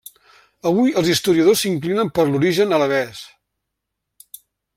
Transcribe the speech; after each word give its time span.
Avui, 0.69 0.93
els 1.01 1.11
historiadors 1.15 1.61
s'inclinen 1.65 2.09
per 2.17 2.25
l'origen 2.31 2.77
alabès. 2.79 3.21